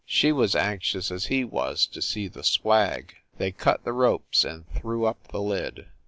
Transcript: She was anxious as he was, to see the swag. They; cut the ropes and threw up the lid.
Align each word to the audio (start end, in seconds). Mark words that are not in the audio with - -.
She 0.07 0.31
was 0.31 0.55
anxious 0.55 1.11
as 1.11 1.27
he 1.27 1.43
was, 1.43 1.85
to 1.85 2.01
see 2.01 2.27
the 2.27 2.43
swag. 2.43 3.13
They; 3.37 3.51
cut 3.51 3.83
the 3.83 3.93
ropes 3.93 4.43
and 4.43 4.65
threw 4.73 5.05
up 5.05 5.27
the 5.27 5.39
lid. 5.43 5.89